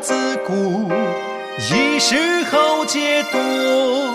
[0.00, 0.90] 自古
[1.58, 2.16] 一时
[2.50, 4.14] 豪杰多，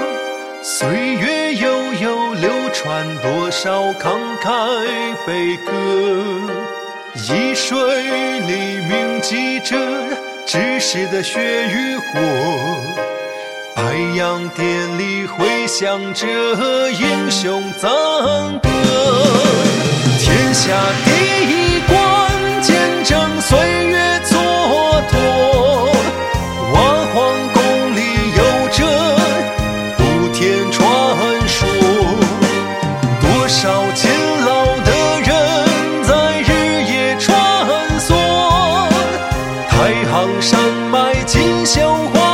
[0.63, 4.84] 岁月悠悠流传多少慷慨
[5.27, 5.71] 悲歌。
[7.13, 7.77] 易水
[8.41, 9.77] 里铭记着
[10.48, 12.20] 志士的血与火，
[13.76, 13.84] 白
[14.17, 14.65] 洋淀
[14.98, 16.26] 里回响着
[16.90, 17.90] 英雄赞
[18.59, 18.70] 歌。
[20.20, 20.63] 天下
[21.05, 21.09] 第
[21.45, 21.93] 一关，
[22.63, 23.84] 见证岁月
[39.86, 42.24] 太行山脉锦绣画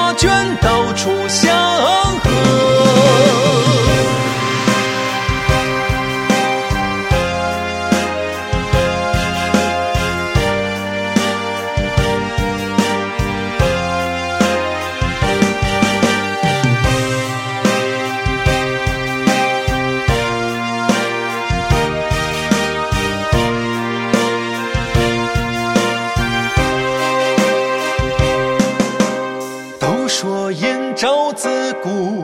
[31.02, 32.24] 说燕赵自古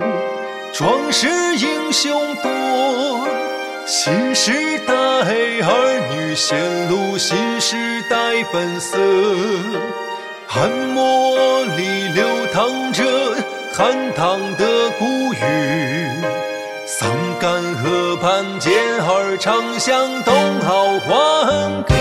[0.71, 3.27] 壮士英雄多，
[3.87, 4.51] 新时
[4.85, 6.55] 代儿女显
[6.87, 7.75] 露新时
[8.07, 8.99] 代本色。
[10.45, 13.03] 汉末里流淌着
[13.73, 15.41] 汉唐的古语，
[16.85, 21.96] 桑干河畔健儿唱响东皋欢歌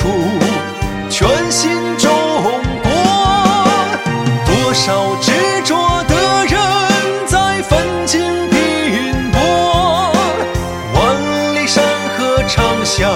[0.00, 0.08] 出
[1.10, 2.10] 全新中
[2.82, 2.90] 国。
[4.46, 5.30] 多少执
[5.62, 6.58] 着的人
[7.26, 10.10] 在奋进拼搏，
[10.94, 11.84] 万里山
[12.16, 13.10] 河唱响